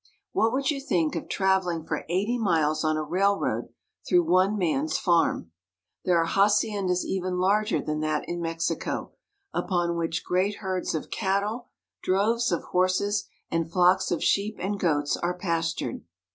[0.31, 3.69] What would you think of traveling for eighty miles on a railroad
[4.09, 5.51] through one man's farm?
[6.05, 9.11] There are haciendas even larger than that in Mexico,
[9.53, 11.67] upon which great herds of cattle,
[12.01, 16.03] droves of horses, and flocks of sheep and goats are pastured.